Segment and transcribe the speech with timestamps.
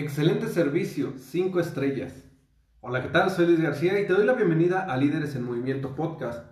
[0.00, 2.14] Excelente servicio, 5 estrellas.
[2.80, 3.32] Hola, ¿qué tal?
[3.32, 6.48] Soy Luis García y te doy la bienvenida a Líderes en Movimiento Podcast.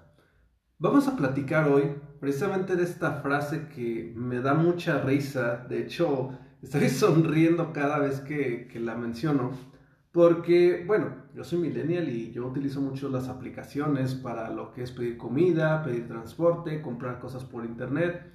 [0.80, 5.64] Vamos a platicar hoy precisamente de esta frase que me da mucha risa.
[5.68, 9.52] De hecho, estoy sonriendo cada vez que, que, la menciono.
[10.10, 14.90] Porque, bueno, yo soy millennial y yo utilizo mucho las aplicaciones para lo que es
[14.90, 18.26] pedir comida, pedir transporte, comprar cosas por internet.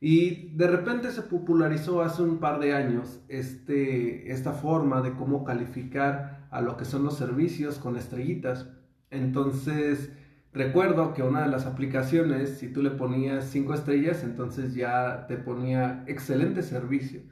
[0.00, 5.44] Y de repente se popularizó hace un par de años este, esta forma de cómo
[5.44, 8.68] calificar a lo que son los servicios con estrellitas.
[9.10, 10.12] Entonces,
[10.52, 15.36] recuerdo que una de las aplicaciones, si tú le ponías cinco estrellas, entonces ya te
[15.36, 17.22] ponía excelente servicio.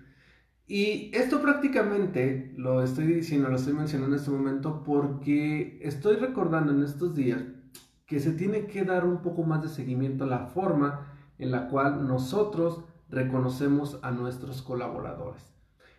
[0.66, 6.72] Y esto prácticamente lo estoy diciendo, lo estoy mencionando en este momento porque estoy recordando
[6.72, 7.42] en estos días
[8.06, 11.68] que se tiene que dar un poco más de seguimiento a la forma en la
[11.68, 15.52] cual nosotros reconocemos a nuestros colaboradores.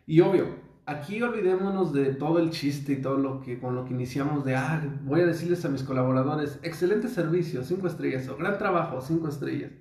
[0.05, 0.45] Y obvio,
[0.85, 4.55] aquí olvidémonos de todo el chiste y todo lo que con lo que iniciamos de,
[4.55, 9.27] ah, voy a decirles a mis colaboradores, excelente servicio, cinco estrellas, o gran trabajo, cinco
[9.27, 9.71] estrellas.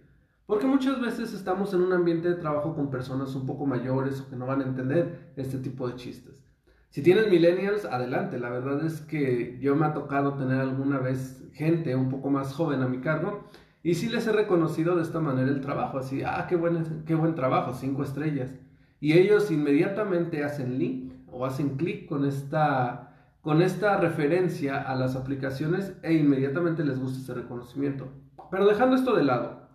[0.47, 4.29] Porque muchas veces estamos en un ambiente de trabajo con personas un poco mayores o
[4.29, 6.45] que no van a entender este tipo de chistes.
[6.91, 8.39] Si tienes millennials, adelante.
[8.39, 12.53] La verdad es que yo me ha tocado tener alguna vez gente un poco más
[12.53, 13.45] joven a mi cargo
[13.85, 17.15] y sí les he reconocido de esta manera el trabajo, así, ah, qué buen, qué
[17.15, 18.51] buen trabajo, cinco estrellas.
[18.99, 25.17] Y ellos inmediatamente hacen link o hacen clic con esta, con esta referencia a las
[25.17, 28.09] aplicaciones e inmediatamente les gusta ese reconocimiento.
[28.51, 29.69] Pero dejando esto de lado,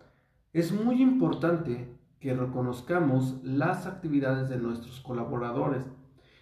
[0.52, 5.84] es muy importante que reconozcamos las actividades de nuestros colaboradores.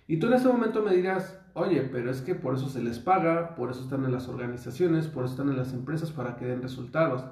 [0.06, 2.98] Y tú en este momento me dirás, oye, pero es que por eso se les
[2.98, 6.46] paga, por eso están en las organizaciones, por eso están en las empresas para que
[6.46, 7.26] den resultados.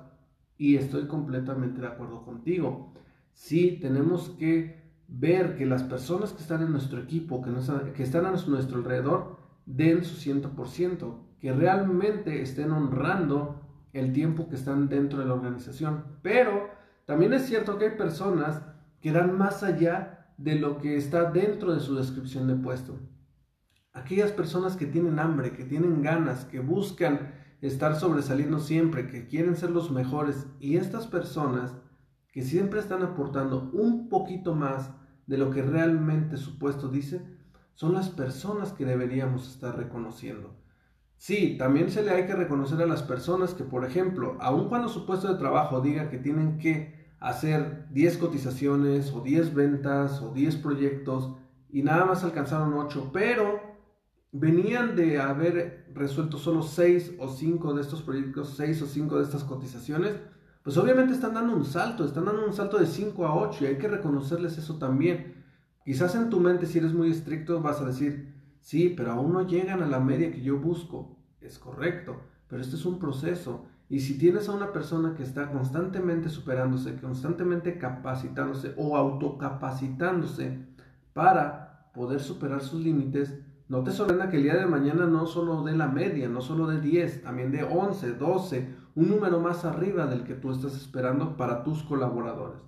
[0.58, 2.92] Y estoy completamente de acuerdo contigo.
[3.32, 7.52] Sí, tenemos que ver que las personas que están en nuestro equipo, que,
[7.92, 9.36] que están a nuestro alrededor,
[9.66, 13.60] den su 100%, que realmente estén honrando
[13.92, 16.04] el tiempo que están dentro de la organización.
[16.22, 16.70] Pero
[17.04, 18.62] también es cierto que hay personas
[19.00, 22.98] que dan más allá de lo que está dentro de su descripción de puesto.
[23.92, 29.56] Aquellas personas que tienen hambre, que tienen ganas, que buscan estar sobresaliendo siempre, que quieren
[29.56, 31.74] ser los mejores y estas personas
[32.32, 34.90] que siempre están aportando un poquito más
[35.26, 37.24] de lo que realmente su puesto dice,
[37.74, 40.54] son las personas que deberíamos estar reconociendo.
[41.18, 44.88] Sí, también se le hay que reconocer a las personas que, por ejemplo, aun cuando
[44.88, 50.32] su puesto de trabajo diga que tienen que hacer 10 cotizaciones o 10 ventas o
[50.32, 51.32] 10 proyectos
[51.70, 53.60] y nada más alcanzaron 8, pero
[54.38, 59.24] venían de haber resuelto solo 6 o 5 de estos proyectos, 6 o 5 de
[59.24, 60.16] estas cotizaciones,
[60.62, 63.66] pues obviamente están dando un salto, están dando un salto de 5 a 8 y
[63.68, 65.44] hay que reconocerles eso también.
[65.84, 69.46] Quizás en tu mente si eres muy estricto vas a decir, sí, pero aún no
[69.46, 71.16] llegan a la media que yo busco.
[71.40, 73.66] Es correcto, pero este es un proceso.
[73.88, 80.66] Y si tienes a una persona que está constantemente superándose, constantemente capacitándose o autocapacitándose
[81.12, 83.32] para poder superar sus límites,
[83.68, 86.68] no te sorprenda que el día de mañana no solo de la media, no solo
[86.68, 91.36] de 10, también de 11, 12, un número más arriba del que tú estás esperando
[91.36, 92.60] para tus colaboradores.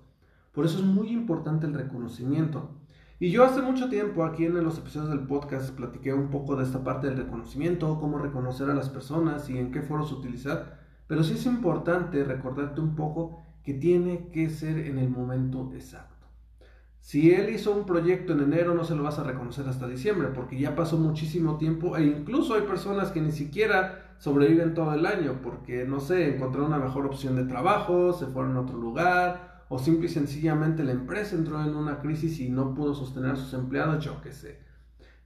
[0.51, 2.71] Por eso es muy importante el reconocimiento.
[3.17, 6.63] Y yo hace mucho tiempo aquí en los episodios del podcast platiqué un poco de
[6.63, 10.79] esta parte del reconocimiento, cómo reconocer a las personas y en qué foros utilizar.
[11.07, 16.08] Pero sí es importante recordarte un poco que tiene que ser en el momento exacto.
[16.99, 20.29] Si él hizo un proyecto en enero, no se lo vas a reconocer hasta diciembre,
[20.33, 25.05] porque ya pasó muchísimo tiempo e incluso hay personas que ni siquiera sobreviven todo el
[25.05, 29.63] año, porque, no sé, encontraron una mejor opción de trabajo, se fueron a otro lugar,
[29.69, 33.35] o simple y sencillamente la empresa entró en una crisis y no pudo sostener a
[33.35, 34.59] sus empleados, yo qué sé.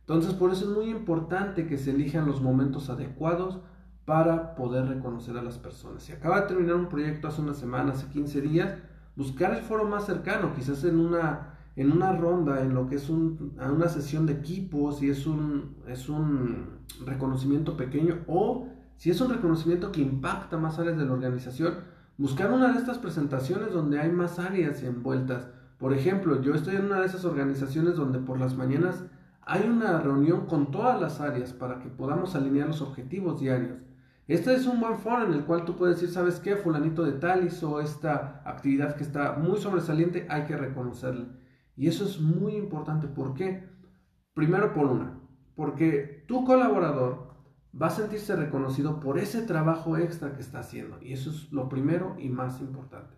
[0.01, 3.61] Entonces, por eso es muy importante que se elijan los momentos adecuados
[4.05, 6.03] para poder reconocer a las personas.
[6.03, 8.75] Si acaba de terminar un proyecto hace una semana, hace 15 días,
[9.15, 13.09] buscar el foro más cercano, quizás en una en una ronda, en lo que es
[13.09, 18.67] una sesión de equipos, si es un, es un reconocimiento pequeño o
[18.97, 21.73] si es un reconocimiento que impacta más áreas de la organización,
[22.15, 25.47] Buscar una de estas presentaciones donde hay más áreas envueltas.
[25.79, 29.03] Por ejemplo, yo estoy en una de esas organizaciones donde por las mañanas
[29.41, 33.81] hay una reunión con todas las áreas para que podamos alinear los objetivos diarios.
[34.27, 36.55] Este es un buen foro en el cual tú puedes decir, ¿sabes qué?
[36.55, 41.25] Fulanito de tal hizo esta actividad que está muy sobresaliente, hay que reconocerle.
[41.75, 43.07] Y eso es muy importante.
[43.07, 43.69] ¿Por qué?
[44.33, 45.19] Primero por una,
[45.55, 47.33] porque tu colaborador
[47.79, 50.99] va a sentirse reconocido por ese trabajo extra que está haciendo.
[51.01, 53.17] Y eso es lo primero y más importante.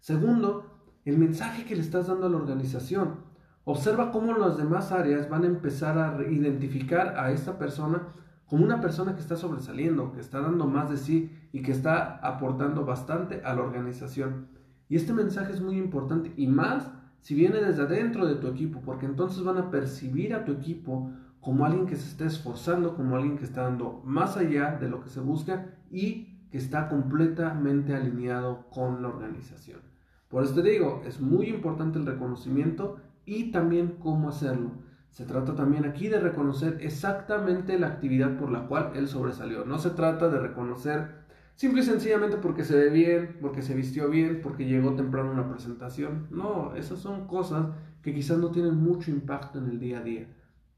[0.00, 0.72] Segundo,
[1.04, 3.32] el mensaje que le estás dando a la organización.
[3.64, 8.08] Observa cómo las demás áreas van a empezar a identificar a esta persona
[8.46, 12.16] como una persona que está sobresaliendo, que está dando más de sí y que está
[12.16, 14.48] aportando bastante a la organización.
[14.88, 16.90] Y este mensaje es muy importante y más
[17.22, 21.10] si viene desde adentro de tu equipo, porque entonces van a percibir a tu equipo
[21.40, 25.00] como alguien que se está esforzando, como alguien que está dando más allá de lo
[25.00, 29.80] que se busca y que está completamente alineado con la organización.
[30.28, 34.72] Por eso te digo, es muy importante el reconocimiento y también cómo hacerlo.
[35.10, 39.64] Se trata también aquí de reconocer exactamente la actividad por la cual él sobresalió.
[39.64, 41.21] No se trata de reconocer
[41.56, 45.34] simple y sencillamente porque se ve bien, porque se vistió bien, porque llegó temprano a
[45.34, 46.26] una presentación.
[46.30, 47.66] No, esas son cosas
[48.02, 50.28] que quizás no tienen mucho impacto en el día a día.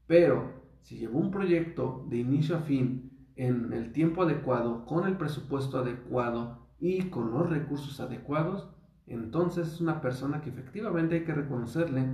[0.07, 5.17] Pero si llevó un proyecto de inicio a fin en el tiempo adecuado, con el
[5.17, 8.69] presupuesto adecuado y con los recursos adecuados,
[9.07, 12.05] entonces es una persona que efectivamente hay que reconocerle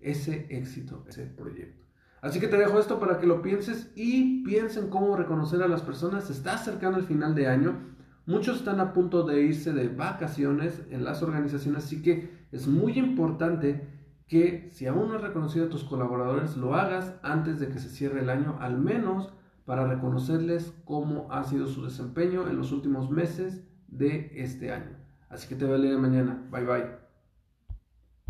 [0.00, 1.86] ese éxito, ese proyecto.
[2.20, 5.82] Así que te dejo esto para que lo pienses y piensen cómo reconocer a las
[5.82, 6.24] personas.
[6.24, 7.96] Se está acercando el final de año.
[8.28, 12.98] Muchos están a punto de irse de vacaciones en las organizaciones, así que es muy
[12.98, 13.88] importante
[14.26, 17.88] que si aún no has reconocido a tus colaboradores, lo hagas antes de que se
[17.88, 19.32] cierre el año, al menos
[19.64, 24.98] para reconocerles cómo ha sido su desempeño en los últimos meses de este año.
[25.30, 26.46] Así que te veo el día mañana.
[26.50, 26.97] Bye bye.